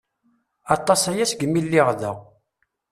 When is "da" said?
1.99-2.11